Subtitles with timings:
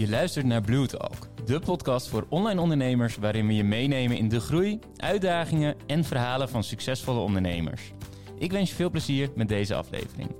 [0.00, 4.28] Je luistert naar Blue Talk, de podcast voor online ondernemers waarin we je meenemen in
[4.28, 7.92] de groei, uitdagingen en verhalen van succesvolle ondernemers.
[8.38, 10.36] Ik wens je veel plezier met deze aflevering.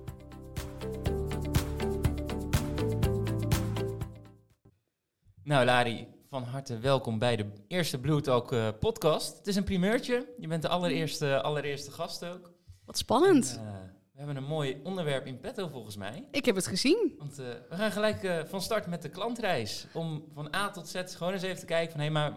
[5.42, 9.36] Nou, Lari, van harte welkom bij de eerste Blue Talk eh, podcast.
[9.36, 10.34] Het is een primeurtje.
[10.38, 12.52] Je bent de allereerste, allereerste gast ook.
[12.84, 13.56] Wat spannend.
[13.58, 16.26] En, eh, we hebben een mooi onderwerp in petto volgens mij.
[16.30, 17.14] Ik heb het gezien.
[17.18, 19.86] Want eh, we gaan gelijk eh, van start met de klantreis.
[19.92, 22.00] Om van A tot Z gewoon eens even te kijken van...
[22.00, 22.32] hé, maar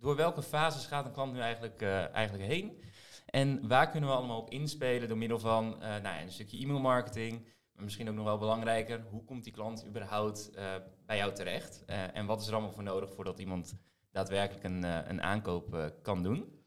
[0.00, 2.82] door welke fases gaat een klant nu eigenlijk, eh, eigenlijk heen?
[3.26, 7.46] En waar kunnen we allemaal op inspelen door middel van nou ja, een stukje e-mailmarketing...
[7.72, 9.04] maar misschien ook nog wel belangrijker...
[9.10, 10.50] hoe komt die klant überhaupt
[11.06, 11.84] bij jou terecht?
[12.12, 13.76] En wat is er allemaal voor nodig voordat iemand
[14.10, 16.58] daadwerkelijk een, een aankoop kan doen?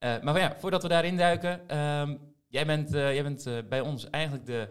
[0.00, 1.68] Eh, maar ja, voordat we daarin duiken...
[1.68, 2.16] ehm,
[2.50, 4.68] jij bent, eh, jij bent eh, bij ons eigenlijk de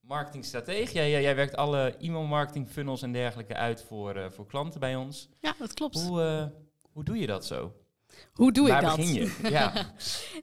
[0.00, 0.92] marketingstratege.
[0.92, 4.96] Jij, jij, jij werkt alle e-mailmarketing funnels en dergelijke uit voor, eh, voor klanten bij
[4.96, 5.28] ons.
[5.40, 6.02] Ja, dat klopt.
[6.02, 6.52] Hoe,
[6.92, 7.74] hoe doe je dat zo?
[8.40, 8.96] Hoe doe Waar ik dat?
[8.96, 9.32] begin je?
[9.50, 9.72] Ja.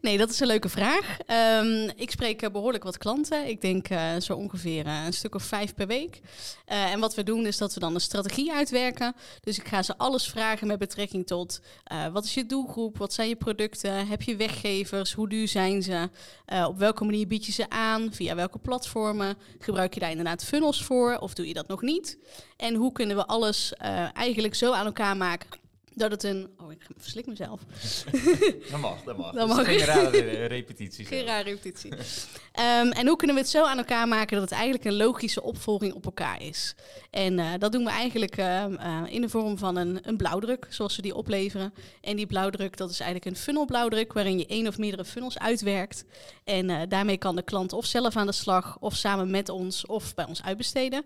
[0.02, 1.18] Nee, dat is een leuke vraag.
[1.26, 3.48] Ehm, ik spreek eh, behoorlijk wat klanten.
[3.48, 6.22] Ik denk eh, zo ongeveer eh, een stuk of vijf per week.
[6.66, 9.16] En wat we doen is dat we dan een strategie uitwerken.
[9.42, 11.62] Dus ik ga ze alles vragen met betrekking tot
[12.12, 16.10] wat is je doelgroep, wat zijn je producten, heb je weggevers, hoe duur zijn ze,
[16.68, 20.84] op welke manier bied je ze aan, via welke platformen, gebruik je daar inderdaad funnels
[20.84, 22.18] voor of doe je dat nog niet?
[22.58, 23.74] En hoe kunnen we alles
[24.14, 25.50] eigenlijk zo aan elkaar maken
[25.98, 26.50] dat het een...
[26.58, 27.62] Oh, ik verslik mezelf.
[28.72, 29.34] Dat mag, dat mag.
[29.34, 29.66] Dat mag.
[29.66, 31.06] geen rare re- repetitie.
[31.06, 31.92] Geen rare repetitie.
[32.52, 35.44] Ehm, en hoe kunnen we het zo aan elkaar maken dat het eigenlijk een logische
[35.44, 36.76] opvolging op elkaar is?
[37.10, 40.68] En eh, dat doen we eigenlijk ehm, eh, in de vorm van een, een blauwdruk,
[40.70, 41.74] zoals we die opleveren.
[42.02, 46.06] En die blauwdruk, dat is eigenlijk een funnelblauwdruk, waarin je één of meerdere funnels uitwerkt.
[46.44, 49.86] En eh, daarmee kan de klant of zelf aan de slag, of samen met ons,
[49.86, 51.06] of bij ons uitbesteden.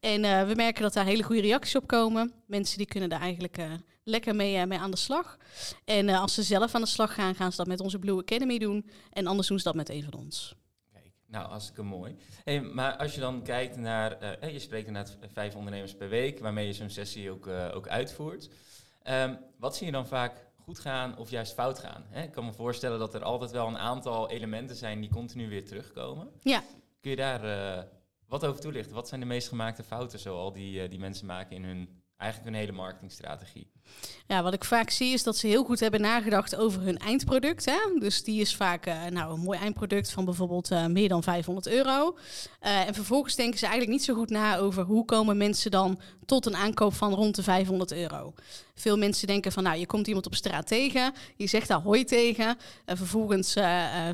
[0.00, 2.32] En we merken dat daar hele goede reacties op komen.
[2.46, 3.58] Mensen die kunnen daar eigenlijk
[4.04, 5.36] lekker mee, eh, mee aan de slag.
[5.84, 8.18] En eh, als ze zelf aan de slag gaan, gaan ze dat met onze Blue
[8.18, 8.90] Academy doen.
[9.10, 10.54] En anders doen ze dat met een van ons.
[10.92, 12.16] Kijk, nou, hartstikke mooi.
[12.44, 16.38] Hey, maar als je dan kijkt naar, eh, je spreekt inderdaad vijf ondernemers per week,
[16.38, 18.48] waarmee je zo'n sessie ook, ook uitvoert.
[19.02, 22.04] Ehm, wat zie je dan vaak goed gaan of juist fout gaan?
[22.08, 22.22] Hè?
[22.22, 25.64] Ik kan me voorstellen dat er altijd wel een aantal elementen zijn die continu weer
[25.64, 26.28] terugkomen.
[26.40, 26.62] Ja.
[27.00, 27.86] Kun je daar
[28.26, 28.94] wat over toelichten?
[28.94, 32.60] Wat zijn de meest gemaakte fouten zoal die, die mensen maken in hun, eigenlijk hun
[32.60, 33.70] hele marketingstrategie?
[34.26, 37.64] Ja, wat ik vaak zie is dat ze heel goed hebben nagedacht over hun eindproduct.
[37.64, 37.98] Hè?
[37.98, 41.66] Dus die is vaak eh, nou, een mooi eindproduct van bijvoorbeeld eh, meer dan 500
[41.66, 42.16] euro.
[42.60, 46.00] Eh, en vervolgens denken ze eigenlijk niet zo goed na over hoe komen mensen dan
[46.26, 48.34] tot een aankoop van rond de 500 euro.
[48.74, 52.04] Veel mensen denken van nou, je komt iemand op straat tegen, je zegt daar hoi
[52.04, 52.56] tegen.
[52.84, 53.52] En vervolgens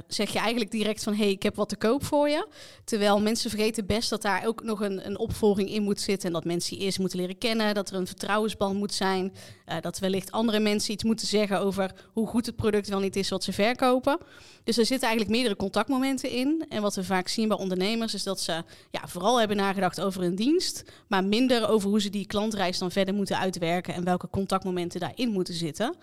[0.09, 2.49] zeg je eigenlijk direct van hé, hey, ik heb wat te koop voor je.
[2.85, 6.29] Terwijl mensen vergeten best dat daar ook nog een, een opvolging in moet zitten.
[6.29, 9.33] En dat mensen eerst moeten leren kennen, dat er een vertrouwensband moet zijn.
[9.65, 13.17] eh, dat wellicht andere mensen iets moeten zeggen over hoe goed het product wel niet
[13.17, 14.19] is wat ze verkopen.
[14.65, 16.65] Dus er zitten eigenlijk meerdere contactmomenten in.
[16.69, 20.21] En wat we vaak zien bij ondernemers is dat ze ja, vooral hebben nagedacht over
[20.21, 24.29] hun dienst, maar minder over hoe ze die klantreis dan verder moeten uitwerken en welke
[24.31, 25.95] contactmomenten daarin moeten zitten.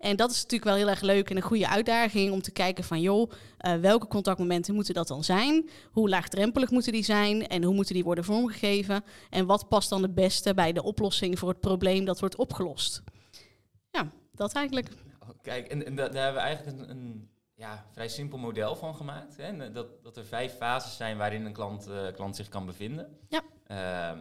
[0.00, 2.84] En dat is natuurlijk wel heel erg leuk en een goede uitdaging om te kijken
[2.84, 5.68] van joh, eh, welke contactmomenten moeten dat dan zijn?
[5.90, 9.04] Hoe laagdrempelig moeten die zijn en hoe moeten die worden vormgegeven?
[9.30, 13.02] En wat past dan het beste bij de oplossing voor het probleem dat wordt opgelost?
[13.90, 14.88] Ja, dat eigenlijk.
[15.20, 18.76] Nou, Kijk, en, en da- daar hebben we eigenlijk een, een ja, vrij simpel model
[18.76, 19.36] van gemaakt.
[19.36, 19.42] Hè?
[19.64, 23.18] Eh, Dat, dat er vijf fases zijn waarin een klant, eh, klant zich kan bevinden.
[23.28, 23.40] Ja.
[23.66, 23.76] Eh,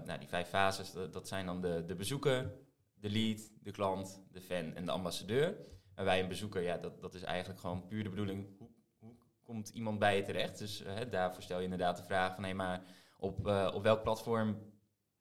[0.05, 2.51] nou, die vijf fases, dat, dat zijn dan de, de bezoeker,
[2.99, 5.57] de lead, de klant, de fan en de ambassadeur.
[5.95, 9.69] Waarbij een bezoeker, ja, dat, dat is eigenlijk gewoon puur de bedoeling, hoe, hoe komt
[9.69, 10.57] iemand bij je terecht?
[10.57, 12.83] Dus eh, hè, daarvoor stel je inderdaad de vraag van, hé, maar
[13.17, 14.57] op, eh, op welk platform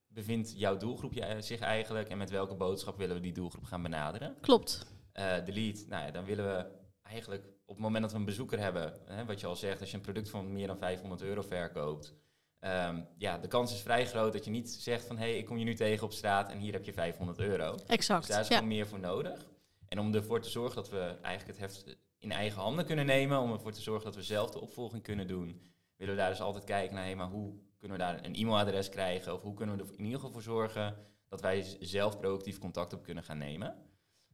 [0.06, 3.82] bevindt jouw doelgroep je- zich eigenlijk en met welke boodschap willen we die doelgroep gaan
[3.82, 4.36] benaderen?
[4.40, 4.96] Klopt.
[5.12, 6.66] eh de lead, nou ja, dan willen we
[7.02, 9.90] eigenlijk op het moment dat we een bezoeker hebben, hè, wat je al zegt, als
[9.90, 12.14] je een product van meer dan 500 euro verkoopt,
[12.60, 15.46] ehm, ja, de kans is vrij groot dat je niet zegt van hé, hey, ik
[15.46, 17.76] kom je nu tegen op straat en hier heb je 500 euro.
[17.86, 18.20] Exact.
[18.20, 18.54] Dus daar is ja.
[18.54, 19.46] gewoon meer voor nodig.
[19.88, 23.40] En om ervoor te zorgen dat we eigenlijk het heft in eigen handen kunnen nemen,
[23.40, 25.60] om ervoor te zorgen dat we zelf de opvolging kunnen doen,
[25.96, 28.88] willen we daar dus altijd kijken naar, hé, maar hoe kunnen we daar een e-mailadres
[28.88, 29.34] krijgen?
[29.34, 30.96] Of hoe kunnen we er in ieder geval voor zorgen
[31.28, 33.76] dat wij zelf proactief contact op kunnen gaan nemen?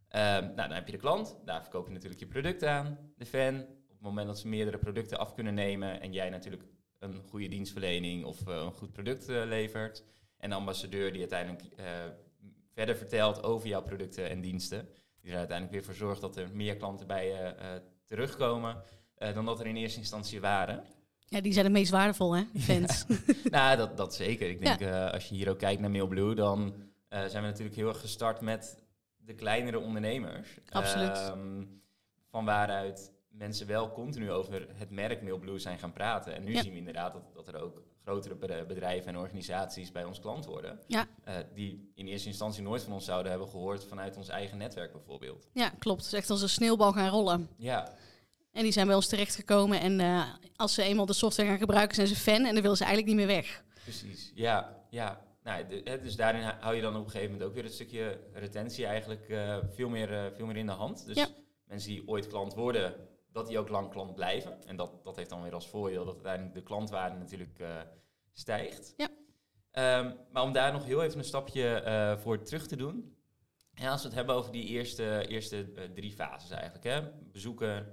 [0.09, 2.99] Ehm, nou, dan heb je de klant, daar verkoop je natuurlijk je product aan.
[3.17, 6.63] De fan, op het moment dat ze meerdere producten af kunnen nemen en jij natuurlijk
[7.05, 10.05] een goede dienstverlening of eh, een goed product eh, levert.
[10.39, 11.87] En de ambassadeur die uiteindelijk eh,
[12.73, 14.89] verder vertelt over jouw producten en diensten.
[15.21, 18.83] Die er uiteindelijk weer voor zorgt dat er meer klanten bij je terugkomen
[19.35, 20.85] dan dat er in eerste instantie waren.
[21.27, 23.05] Ja, die zijn het meest waardevol, hè, fans.
[23.51, 24.49] nou, dat, dat zeker.
[24.49, 26.75] Ik denk, als je hier ook kijkt naar Mailblue, dan
[27.09, 28.83] zijn we natuurlijk heel erg gestart met
[29.17, 30.49] de kleinere ondernemers.
[30.71, 31.17] Absoluut.
[31.17, 31.65] Ehm,
[32.31, 36.35] van waaruit mensen wel continu over het merk Mailblue zijn gaan praten.
[36.35, 36.63] En nu Ja.
[36.63, 40.45] zien we inderdaad dat, dat er ook grotere be- bedrijven en organisaties bij ons klant
[40.47, 40.81] worden.
[40.87, 41.07] Ja.
[41.25, 44.93] eh, die in eerste instantie nooit van ons zouden hebben gehoord vanuit ons eigen netwerk
[44.93, 45.49] bijvoorbeeld.
[45.53, 46.05] Ja, klopt.
[46.05, 47.49] Het is echt als een sneeuwbal gaan rollen.
[47.57, 47.93] Ja,
[48.53, 49.81] En die zijn bij ons terechtgekomen.
[49.81, 50.23] En eh,
[50.57, 52.45] als ze eenmaal de software gaan gebruiken, zijn ze fan.
[52.45, 53.63] En dan willen ze eigenlijk niet meer weg.
[53.83, 54.33] precies.
[54.35, 55.23] Ja, ja.
[55.43, 58.21] Nou, de- dus daarin hou je dan op een gegeven moment ook weer het stukje
[58.33, 61.07] retentie eigenlijk eh, veel, meer, veel meer in de hand.
[61.07, 61.27] Dus Ja.
[61.65, 62.95] mensen die ooit klant worden,
[63.35, 64.67] dat die ook lang klant blijven.
[64.67, 67.81] En dat, dat heeft dan weer als voordeel dat uiteindelijk de klantwaarde natuurlijk eh,
[68.33, 68.95] stijgt.
[68.97, 69.09] Ja.
[69.71, 73.17] Ehm, maar om daar nog heel even een stapje eh, voor terug te doen.
[73.75, 76.85] En als we het hebben over die eerste, eerste eh, drie fases eigenlijk.
[76.85, 77.11] Hè?
[77.33, 77.93] Bezoeker,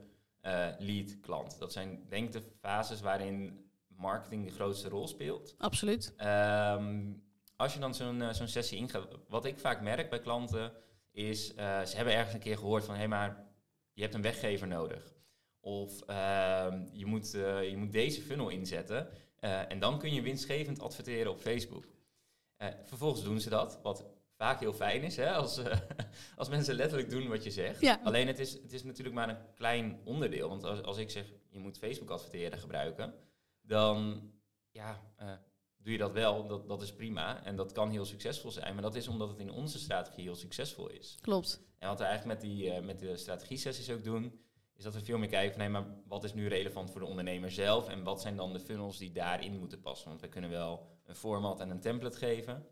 [0.79, 1.59] lead, klant.
[1.59, 5.55] Dat zijn denk ik de fases waarin marketing de grootste rol speelt.
[5.57, 6.13] Absoluut.
[6.17, 7.13] Ehm,
[7.55, 10.71] als je dan zo'n zo'n sessie ingaat, wat ik vaak merk bij klanten
[11.11, 13.45] is, ze hebben ergens een keer gehoord van, hé maar,
[13.93, 15.20] je hebt een weggever nodig.
[15.61, 19.09] Of ehm, je, moet, eh, je moet deze funnel inzetten
[19.39, 21.85] eh, en dan kun je winstgevend adverteren op Facebook.
[22.57, 24.05] Eh, vervolgens doen ze dat, wat
[24.35, 25.61] vaak heel fijn is, hè, als,
[26.35, 27.81] als mensen letterlijk doen wat je zegt.
[27.81, 27.99] Ja.
[28.03, 30.49] Alleen het is, het is natuurlijk maar een klein onderdeel.
[30.49, 33.13] Want als, als ik zeg, je moet Facebook adverteren gebruiken,
[33.61, 34.21] dan
[34.71, 35.01] ja,
[35.77, 37.43] doe je dat wel, dat, dat is prima.
[37.43, 38.73] En dat kan heel succesvol zijn.
[38.73, 41.17] Maar dat is omdat het in onze strategie heel succesvol is.
[41.21, 41.61] Klopt.
[41.77, 44.39] En wat we eigenlijk met, die, met de strategie-sessies ook doen,
[44.81, 47.07] is dat we veel meer kijken van, nee, maar wat is nu relevant voor de
[47.07, 47.89] ondernemer zelf?
[47.89, 50.07] En wat zijn dan de funnels die daarin moeten passen?
[50.07, 52.65] Want we kunnen wel een format en een template geven.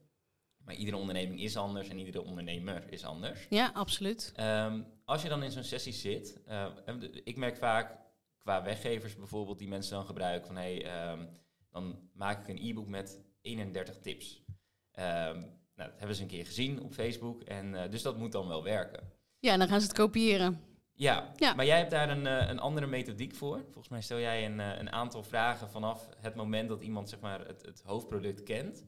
[0.58, 3.46] Maar iedere onderneming is anders en iedere ondernemer is anders.
[3.50, 4.32] Ja, absoluut.
[4.36, 7.98] Ehm, als je dan in zo'n sessie zit, eh, en ik merk vaak
[8.38, 11.26] qua weggevers bijvoorbeeld die mensen dan gebruiken van hey, ehm,
[11.72, 14.44] dan maak ik een e-book met 31 tips.
[14.92, 15.40] Ehm,
[15.76, 18.48] nou, dat hebben ze een keer gezien op Facebook en eh, dus dat moet dan
[18.48, 19.12] wel werken.
[19.40, 20.69] Ja, dan gaan ze het kopiëren.
[21.00, 21.54] Ja, Ja.
[21.54, 23.58] maar jij hebt daar een, eh, een andere methodiek voor.
[23.64, 27.20] Volgens mij stel jij een, eh, een aantal vragen vanaf het moment dat iemand zeg
[27.20, 28.86] maar, het, het hoofdproduct kent.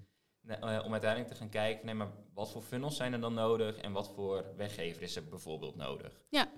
[0.48, 3.34] eh, om uiteindelijk te gaan kijken, van, nee, maar wat voor funnels zijn er dan
[3.34, 6.22] nodig en wat voor weggever is er bijvoorbeeld nodig?
[6.30, 6.50] Ja.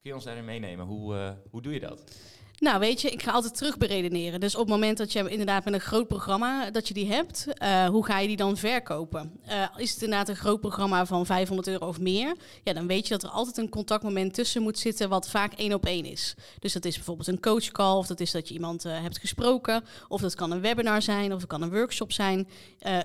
[0.00, 0.86] Kun je ons daarin meenemen?
[0.86, 2.16] Hoe, hoe doe je dat?
[2.60, 4.40] Nou, weet je, ik ga altijd terug beredeneren.
[4.40, 7.46] Dus op het moment dat je inderdaad met een groot programma dat je die hebt,
[7.54, 9.32] eh, hoe ga je die dan verkopen?
[9.46, 12.36] Eh, is het inderdaad een groot programma van 500 euro of meer?
[12.64, 15.72] Ja, dan weet je dat er altijd een contactmoment tussen moet zitten wat vaak één
[15.72, 16.34] op één is.
[16.58, 19.84] Dus dat is bijvoorbeeld een coachcall, of dat is dat je iemand eh, hebt gesproken,
[20.08, 22.48] of dat kan een webinar zijn, of het kan een workshop zijn.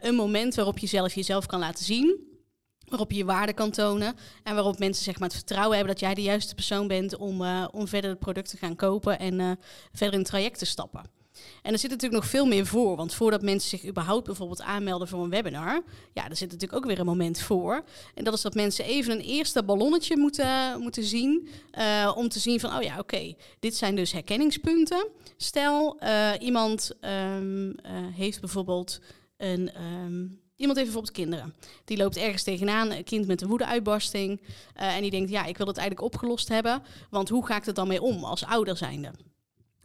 [0.01, 2.35] Een moment waarop je zelf jezelf kan laten zien.
[2.86, 4.16] Waarop je je waarde kan tonen.
[4.44, 7.44] En waarop mensen zeg maar, het vertrouwen hebben dat jij de juiste persoon bent om,
[7.44, 9.52] eh, om verder het product te gaan kopen en eh,
[9.92, 11.14] verder in het traject te stappen.
[11.62, 12.96] En er zit natuurlijk nog veel meer voor.
[12.96, 15.84] Want voordat mensen zich überhaupt bijvoorbeeld aanmelden voor een webinar,
[16.14, 17.84] ja, er zit natuurlijk ook weer een moment voor.
[18.14, 21.48] En dat is dat mensen even een eerste ballonnetje moeten, moeten zien.
[21.72, 25.08] eh, om te zien van, oh ja, oké, dit zijn dus herkenningspunten.
[25.38, 26.00] Stel,
[26.40, 29.00] iemand ehm, eh, heeft bijvoorbeeld
[29.38, 29.72] een.
[29.74, 31.56] ehm, Iemand heeft bijvoorbeeld kinderen.
[31.86, 34.42] Die loopt ergens tegenaan, een kind met een woedeuitbarsting.
[34.74, 36.84] eh en die denkt, ja, ik wil het eigenlijk opgelost hebben.
[37.10, 39.12] Want hoe ga ik er dan mee om als ouder zijnde?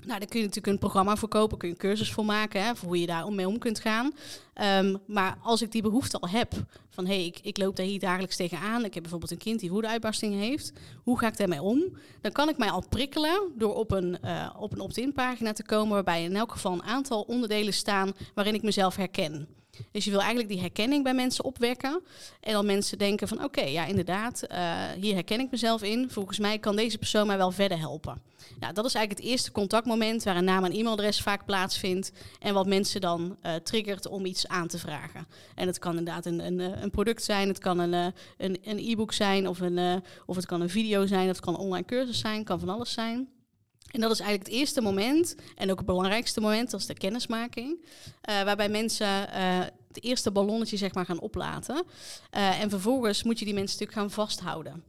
[0.06, 2.64] Nou, daar kun je natuurlijk een programma voor kopen, kun je een cursus voor maken,
[2.64, 4.12] hè, voor hoe je daar mee om kunt gaan.
[4.54, 6.52] Ehm, maar als ik die behoefte al heb,
[6.88, 9.60] van hé, hey, ik, ik loop daar hier dagelijks tegenaan, ik heb bijvoorbeeld een kind
[9.60, 11.96] die woedeuitbarsting heeft, hoe ga ik daarmee om?
[12.20, 15.64] Dan kan ik mij al prikkelen door op een, eh, op een opt-in pagina te
[15.64, 19.59] komen, waarbij in elk geval een aantal onderdelen staan waarin ik mezelf herken.
[19.90, 22.02] Dus je wil eigenlijk die herkenning bij mensen opwekken.
[22.40, 26.10] En dan mensen denken van oké, ja inderdaad, eh, hier herken ik mezelf in.
[26.10, 28.22] Volgens mij kan deze persoon mij wel verder helpen.
[28.58, 32.12] Nou, dat is eigenlijk het eerste contactmoment waar een naam en e-mailadres vaak plaatsvindt.
[32.38, 35.26] En wat mensen dan eh, triggert om iets aan te vragen.
[35.54, 37.92] En het kan inderdaad een, een, eh, een product zijn, het kan een,
[38.38, 41.54] een, een e-book zijn, of, een, of het kan een video zijn, of het kan
[41.54, 43.28] een online cursus zijn, kan van alles zijn.
[43.90, 46.94] En dat is eigenlijk het eerste moment en ook het belangrijkste moment, dat is de
[46.94, 47.84] kennismaking.
[48.20, 51.84] eh, waarbij mensen eh, het eerste ballonnetje zeg maar gaan oplaten.
[52.30, 54.84] Eh, en vervolgens moet je die mensen natuurlijk gaan vasthouden.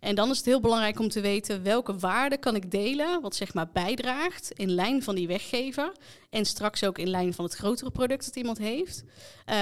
[0.00, 3.34] En dan is het heel belangrijk om te weten welke waarde kan ik delen, wat
[3.34, 5.92] zeg maar bijdraagt in lijn van die weggever.
[6.30, 9.04] En straks ook in lijn van het grotere product dat iemand heeft,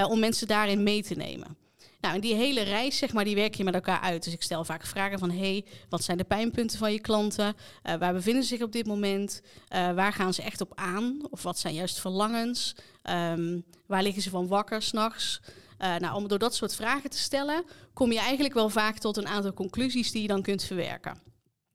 [0.09, 1.64] om mensen daarin mee te nemen.
[2.05, 4.25] Nou, en die hele reis, zeg maar, die werk je met elkaar uit.
[4.25, 7.47] Dus ik stel vaak vragen van, hey, wat zijn de pijnpunten van je klanten?
[7.47, 9.41] Uh, waar bevinden ze zich op dit moment?
[9.43, 11.27] Uh, waar gaan ze echt op aan?
[11.31, 12.75] Of wat zijn juist verlangens?
[13.03, 15.41] Um, waar liggen ze van wakker s'nachts?
[15.79, 19.17] Uh, nou, om door dat soort vragen te stellen, kom je eigenlijk wel vaak tot
[19.17, 21.19] een aantal conclusies die je dan kunt verwerken.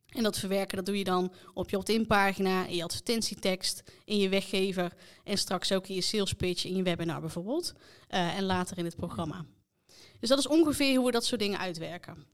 [0.10, 4.18] En dat verwerken, dat doe je dan op je opt-in pagina, in je advertentietekst, in
[4.18, 4.94] je weggever
[5.24, 7.74] en straks ook in je sales pitch, in je webinar bijvoorbeeld.
[8.08, 9.46] En later in het programma.
[10.20, 12.26] Dus dat is ongeveer hoe we dat soort dingen uitwerken.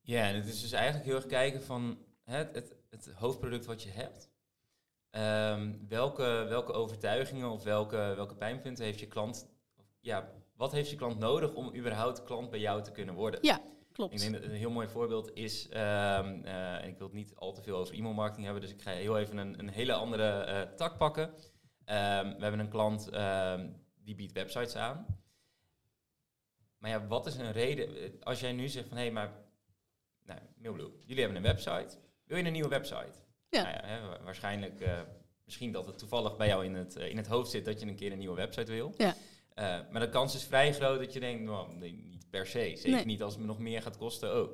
[0.00, 3.82] Ja, en het is dus eigenlijk heel erg kijken van het, het, het hoofdproduct wat
[3.82, 4.30] je hebt.
[5.10, 9.48] Ehm, welke, welke overtuigingen of welke, welke pijnpunten heeft je klant?
[10.00, 13.40] Ja, wat heeft je klant nodig om überhaupt klant bij jou te kunnen worden?
[13.42, 13.60] Ja,
[13.92, 14.12] klopt.
[14.12, 17.34] Ik denk dat een heel mooi voorbeeld is, ehm, eh, en ik wil het niet
[17.34, 20.28] al te veel over e-mailmarketing hebben, dus ik ga heel even een, een hele andere
[20.28, 21.34] eh, tak pakken.
[21.84, 23.10] Ehm, we hebben een klant
[24.04, 25.06] die biedt websites aan.
[26.78, 28.12] Maar ja, wat is een reden?
[28.22, 29.32] Als jij nu zegt van hé, hey, maar
[30.24, 31.96] nou, Mailblue, jullie hebben een website.
[32.24, 33.12] Wil je een nieuwe website?
[33.48, 33.62] Ja.
[33.62, 35.00] Nou ja hè, waarschijnlijk, uh,
[35.44, 37.86] misschien dat het toevallig bij jou in het, uh, in het hoofd zit dat je
[37.86, 38.94] een keer een nieuwe website wil.
[38.96, 39.14] Ja.
[39.54, 42.58] Uh, maar de kans is vrij groot dat je denkt, nou, nee, niet per se.
[42.58, 43.04] Zeker nee.
[43.04, 44.50] niet als het me nog meer gaat kosten ook.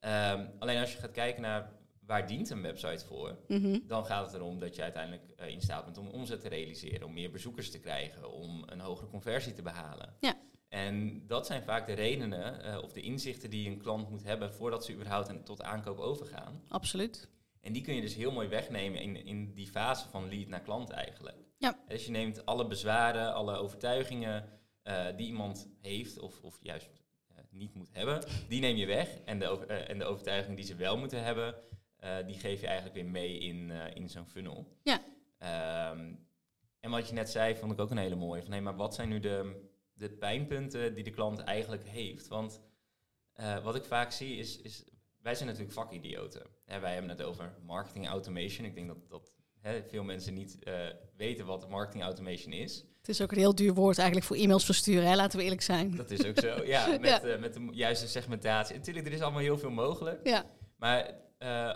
[0.00, 1.72] Um, alleen als je gaat kijken naar
[2.06, 3.82] waar dient een website voor, mm -hmm.
[3.86, 7.12] dan gaat het erom dat je uiteindelijk in staat bent om omzet te realiseren, om
[7.12, 10.16] meer bezoekers te krijgen, om een hogere conversie te behalen.
[10.20, 10.34] Ja.
[10.70, 14.52] En dat zijn vaak de redenen uh, of de inzichten die een klant moet hebben
[14.52, 16.62] voordat ze überhaupt tot aankoop overgaan.
[16.68, 17.28] Absoluut.
[17.60, 20.60] En die kun je dus heel mooi wegnemen in, in die fase van lead naar
[20.60, 21.36] klant eigenlijk.
[21.58, 21.78] Ja.
[21.88, 24.48] Dus je neemt alle bezwaren, alle overtuigingen
[24.84, 26.90] uh, die iemand heeft of, of juist
[27.30, 29.18] uh, niet moet hebben, die neem je weg.
[29.24, 31.54] En de, en de overtuigingen die ze wel moeten hebben,
[32.26, 34.76] die geef je eigenlijk weer mee in, in zo'n funnel.
[34.82, 35.00] Ja.
[35.92, 36.28] Um,
[36.80, 38.42] en wat je net zei, vond ik ook een hele mooie.
[38.42, 39.68] Van, hey, maar wat zijn nu de
[40.00, 42.28] de pijnpunten die de klant eigenlijk heeft.
[42.28, 42.60] Want
[43.40, 44.84] uh, wat ik vaak zie is, is
[45.22, 46.42] wij zijn natuurlijk vakidioten.
[46.64, 48.66] Hè, wij hebben het over marketing automation.
[48.66, 50.74] Ik denk dat, dat hè, veel mensen niet uh,
[51.16, 52.84] weten wat marketing automation is.
[52.98, 55.16] Het is ook een heel duur woord eigenlijk voor e-mails versturen, hè?
[55.16, 55.96] laten we eerlijk zijn.
[55.96, 56.86] Dat is ook zo, ja.
[56.86, 57.24] Met, ja.
[57.24, 58.76] Uh, met de juiste segmentatie.
[58.76, 60.26] Natuurlijk, er is allemaal heel veel mogelijk.
[60.26, 60.44] Ja.
[60.76, 61.18] Maar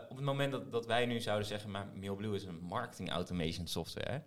[0.08, 3.66] op het moment dat, dat wij nu zouden zeggen, maar Mailblue is een marketing automation
[3.66, 4.22] software,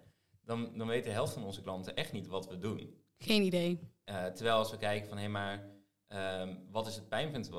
[0.45, 3.05] dan, dan weet de helft van onze klanten echt niet wat we doen.
[3.17, 3.79] Geen idee.
[4.09, 5.63] Uh, terwijl als we kijken van hé, hey, maar
[6.41, 7.51] um, wat is het pijnpunt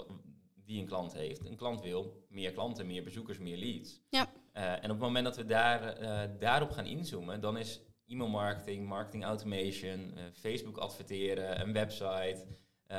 [0.55, 1.45] die een klant heeft?
[1.45, 4.01] Een klant wil meer klanten, meer bezoekers, meer leads.
[4.09, 4.33] Ja.
[4.55, 8.31] Uh, en op het moment dat we daar, uh, daarop gaan inzoomen, dan is e-mail
[8.31, 12.47] marketing, marketing automation, Facebook adverteren, een website,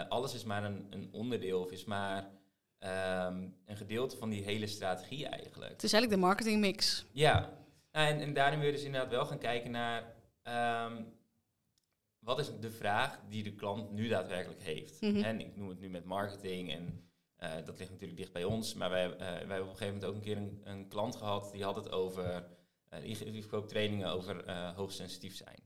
[0.09, 2.23] alles is maar een, een, onderdeel of is maar
[2.79, 5.71] um, een gedeelte van die hele strategie eigenlijk.
[5.71, 7.05] Het is eigenlijk de marketingmix.
[7.11, 7.53] Ja,
[7.91, 10.15] en, en daarin wil je dus inderdaad wel gaan kijken naar
[10.87, 11.18] um,
[12.29, 15.01] wat is de vraag die de klant nu daadwerkelijk heeft?
[15.01, 15.23] Mm -hmm.
[15.23, 17.09] En ik noem het nu met marketing en
[17.43, 18.73] uh, dat ligt natuurlijk dicht bij ons.
[18.73, 21.15] Maar wij, uh, wij hebben op een gegeven moment ook een keer een, een klant
[21.15, 22.47] gehad die had het over,
[22.93, 25.57] uh, die, die verkoopt trainingen over hoogsensitief zijn.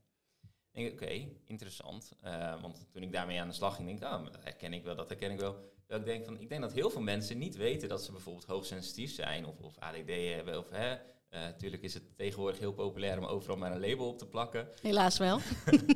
[0.72, 2.18] Ik denk, oké, okay, interessant.
[2.62, 4.96] want toen ik daarmee aan de slag ging, denk ik, oh, dat herken ik wel,
[4.96, 5.56] dat herken ik wel.
[5.88, 8.46] Dat ik denk van, ik denk dat heel veel mensen niet weten dat ze bijvoorbeeld
[8.46, 10.98] hoogsensitief zijn of, of ADD hebben of hè,
[11.34, 14.68] Natuurlijk uh, is het tegenwoordig heel populair om overal maar een label op te plakken.
[14.82, 15.40] Helaas wel.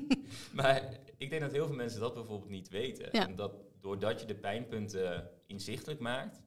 [0.53, 3.11] maar ik denk dat heel veel mensen dat bijvoorbeeld niet weten.
[3.11, 6.41] En dat doordat je de pijnpunten inzichtelijk maakt,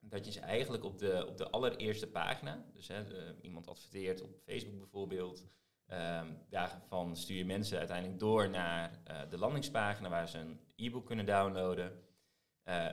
[0.00, 3.04] dat je ze eigenlijk op de, op de allereerste pagina, dus hè,
[3.40, 5.44] iemand adverteert op Facebook bijvoorbeeld,
[5.86, 11.06] um, daarvan stuur je mensen uiteindelijk door naar uh, de landingspagina waar ze een e-book
[11.06, 11.92] kunnen downloaden.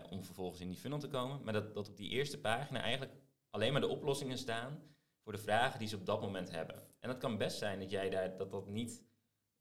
[0.10, 1.44] om vervolgens in die funnel te komen.
[1.44, 3.14] Maar dat, dat op die eerste pagina eigenlijk
[3.50, 4.95] alleen maar de oplossingen staan
[5.26, 6.84] voor de vragen die ze op dat moment hebben.
[7.00, 9.04] En dat kan best zijn dat jij daar dat dat niet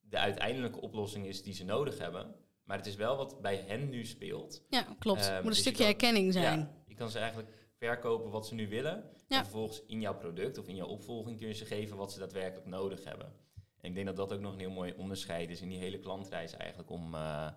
[0.00, 2.34] de uiteindelijke oplossing is die ze nodig hebben.
[2.64, 4.64] Maar het is wel wat bij hen nu speelt.
[4.68, 5.20] Ja, klopt.
[5.20, 6.58] Het um, moet een dus stukje herkenning zijn.
[6.58, 9.10] Ja, je kan ze eigenlijk verkopen wat ze nu willen.
[9.28, 9.36] Ja.
[9.38, 12.18] En vervolgens in jouw product of in jouw opvolging kun je ze geven wat ze
[12.18, 13.26] daadwerkelijk nodig hebben.
[13.80, 15.98] En ik denk dat dat ook nog een heel mooi onderscheid is in die hele
[15.98, 17.50] klantreis eigenlijk om, uh,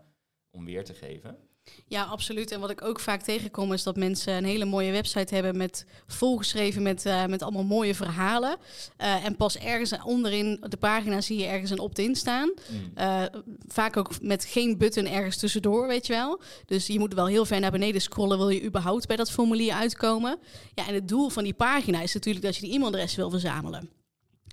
[0.49, 1.49] om weer te geven.
[1.87, 2.51] Ja, absoluut.
[2.51, 5.85] En wat ik ook vaak tegenkom is dat mensen een hele mooie website hebben met
[6.07, 8.57] volgeschreven met, uh, met allemaal mooie verhalen.
[9.01, 12.53] Uh, en pas ergens onderin de pagina zie je ergens een opt-in staan.
[12.69, 12.91] Mm.
[12.97, 13.23] Uh,
[13.67, 16.41] vaak ook met geen button ergens tussendoor, weet je wel.
[16.65, 19.73] Dus je moet wel heel ver naar beneden scrollen, wil je überhaupt bij dat formulier
[19.73, 20.39] uitkomen.
[20.73, 23.89] Ja, en het doel van die pagina is natuurlijk dat je die e-mailadres wil verzamelen.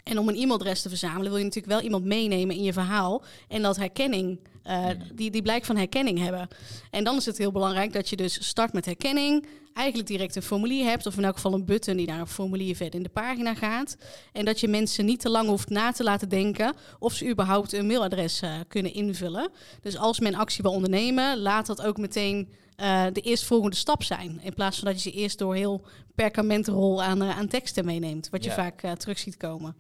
[0.05, 3.23] En om een e-mailadres te verzamelen wil je natuurlijk wel iemand meenemen in je verhaal.
[3.49, 6.49] En dat herkenning, uh, die, die blijk van herkenning hebben.
[6.91, 9.47] En dan is het heel belangrijk dat je dus start met herkenning.
[9.73, 11.07] Eigenlijk direct een formulier hebt.
[11.07, 13.97] Of in elk geval een button die naar een formulier verder in de pagina gaat.
[14.33, 17.73] En dat je mensen niet te lang hoeft na te laten denken of ze überhaupt
[17.73, 19.51] een mailadres uh, kunnen invullen.
[19.81, 22.49] Dus als men actie wil ondernemen, laat dat ook meteen
[22.81, 24.41] uh, de eerstvolgende stap zijn.
[24.43, 28.29] In plaats van dat je ze eerst door heel perkamentrol aan, aan teksten meeneemt.
[28.31, 28.57] Wat je ja.
[28.57, 29.77] vaak terug ziet komen.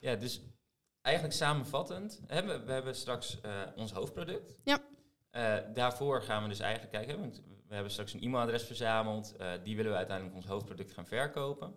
[0.00, 0.40] Ja, dus
[1.04, 4.56] eigenlijk samenvattend, hebben we hebben straks uh, ons hoofdproduct.
[4.64, 4.78] Ja.
[5.32, 9.34] Uh, daarvoor gaan we dus eigenlijk kijken, want we hebben straks een e-mailadres verzameld.
[9.40, 11.74] Uh, die willen we uiteindelijk ons hoofdproduct gaan verkopen.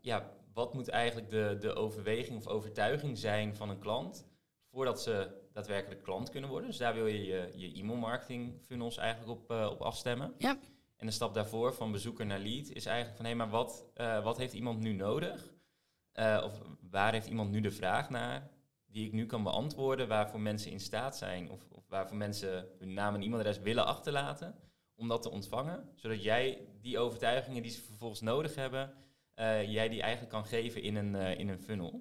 [0.00, 4.26] ja, wat moet eigenlijk de, de overweging of overtuiging zijn van een klant
[4.70, 6.68] voordat ze daadwerkelijk klant kunnen worden.
[6.68, 10.34] Dus daar wil je je, je e-mail marketing funnels eigenlijk op, op afstemmen.
[10.38, 10.58] Ja.
[10.96, 13.86] En de stap daarvoor, van bezoeker naar lead, is eigenlijk van hé, maar wat,
[14.22, 15.52] wat heeft iemand nu nodig?
[16.14, 18.50] Uh, of waar heeft iemand nu de vraag naar
[18.86, 22.92] die ik nu kan beantwoorden, waarvoor mensen in staat zijn, of, of waarvoor mensen hun
[22.92, 24.54] naam en e-mailadres willen achterlaten,
[24.94, 28.94] om dat te ontvangen, zodat jij die overtuigingen die ze vervolgens nodig hebben,
[29.66, 31.92] jij die eigenlijk kan geven in een, in een funnel.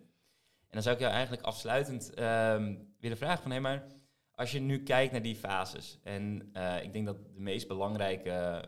[0.59, 2.67] En dan zou ik jou eigenlijk afsluitend uh,
[2.99, 3.85] willen vragen van, hé, maar
[4.31, 6.51] als je nu kijkt naar die fases, en
[6.83, 8.65] ik denk dat de meest belangrijke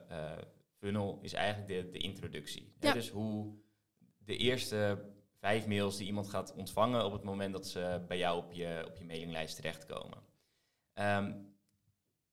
[0.78, 2.74] funnel is eigenlijk de, de introductie.
[2.80, 2.94] Ja.
[2.94, 3.54] Dus hoe
[4.18, 5.12] de eerste
[5.44, 8.84] vijf mails die iemand gaat ontvangen op het moment dat ze bij jou op je,
[8.88, 10.18] op je mailinglijst terechtkomen.
[10.94, 11.56] Um,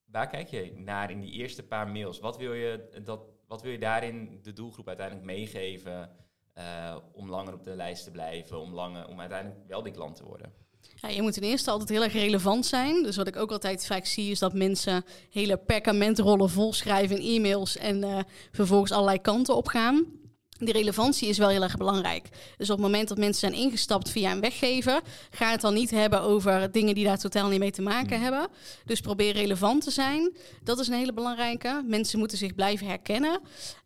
[0.04, 2.20] waar kijk je naar in die eerste paar mails?
[2.20, 6.10] Wat wil je, dat, wat wil je daarin de doelgroep uiteindelijk meegeven?
[6.58, 10.16] Uh, om langer op de lijst te blijven, om, langer, om uiteindelijk wel die klant
[10.16, 10.52] te worden.
[10.94, 13.02] Ja, je moet ten eerste altijd heel erg relevant zijn.
[13.02, 17.76] Dus wat ik ook altijd vaak zie, is dat mensen hele perkamentrollen volschrijven in e-mails
[17.76, 18.18] en uh,
[18.52, 20.19] vervolgens allerlei kanten opgaan
[20.66, 22.28] die relevantie is wel heel erg belangrijk.
[22.56, 25.00] Dus op het moment dat mensen zijn ingestapt via een weggever,
[25.30, 28.22] ga het dan niet hebben over dingen die daar totaal niet mee te maken mm.
[28.22, 28.48] hebben.
[28.84, 30.32] Dus probeer relevant te zijn.
[30.62, 31.82] Dat is een hele belangrijke.
[31.86, 33.40] Mensen moeten zich blijven herkennen.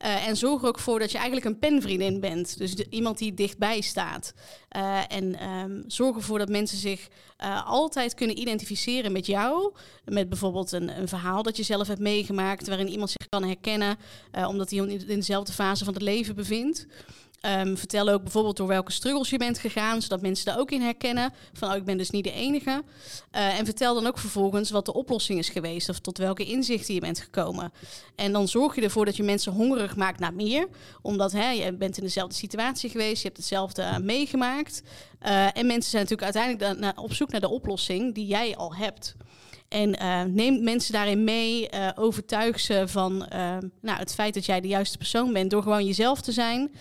[0.04, 2.58] Uh, en zorg er ook voor dat je eigenlijk een penvriendin bent.
[2.58, 4.32] Dus de, iemand die dichtbij staat.
[4.76, 7.08] Uh, en um, zorg ervoor dat mensen zich
[7.40, 9.72] uh, altijd kunnen identificeren met jou.
[10.04, 13.96] Met bijvoorbeeld een, een, verhaal dat je zelf hebt meegemaakt, waarin iemand zich kan herkennen,
[14.46, 16.86] omdat hij in dezelfde fase van het leven bevindt.
[17.46, 20.80] Um, vertel ook bijvoorbeeld door welke struggles je bent gegaan, zodat mensen daar ook in
[20.80, 21.32] herkennen.
[21.52, 22.82] Van, oh, ik ben dus niet de enige.
[23.32, 26.94] Uh, en vertel dan ook vervolgens wat de oplossing is geweest, of tot welke inzichten
[26.94, 27.72] je bent gekomen.
[28.14, 30.68] En dan zorg je ervoor dat je mensen hongerig maakt naar meer,
[31.02, 34.82] omdat hè, je bent in dezelfde situatie geweest, je hebt hetzelfde uh, meegemaakt.
[35.22, 39.14] Uh, en mensen zijn natuurlijk uiteindelijk op zoek naar de oplossing die jij al hebt.
[39.74, 44.46] En uh, neem mensen daarin mee, uh, overtuig ze van uh, nou, het feit dat
[44.46, 46.72] jij de juiste persoon bent door gewoon jezelf te zijn,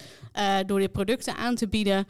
[0.66, 2.08] door je producten aan te bieden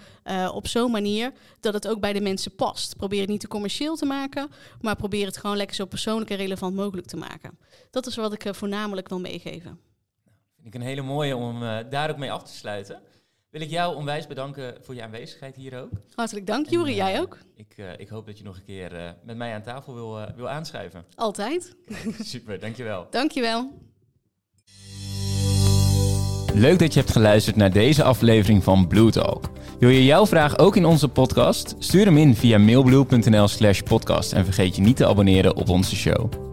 [0.54, 2.98] op zo'n manier dat het ook bij de mensen past.
[2.98, 4.50] Probeer het niet te commercieel te maken,
[4.82, 7.58] maar probeer het gewoon lekker zo persoonlijk en relevant mogelijk te maken.
[7.92, 9.80] Dat is wat ik voornamelijk wil meegeven.
[10.56, 13.02] Vind ik een hele mooie om daar ook mee af te sluiten
[13.54, 15.90] wil ik jou onwijs bedanken voor je aanwezigheid hier ook.
[16.16, 16.90] Hartelijk dank, Juri.
[16.92, 17.38] Uh, jij ook.
[17.56, 20.20] Ik, uh, ik, hoop dat je nog een keer uh, met mij aan tafel wil,
[20.36, 21.06] wil aanschuiven.
[21.16, 21.76] Altijd.
[22.20, 23.08] Super, dankjewel.
[23.10, 23.72] Dankjewel.
[26.54, 29.50] Leuk dat je hebt geluisterd naar deze aflevering van Blue Talk.
[29.80, 31.76] Wil je jouw vraag ook in onze podcast?
[31.80, 35.96] Stuur hem in via mailblue.nl slash podcast en vergeet je niet te abonneren op onze
[35.96, 36.53] show.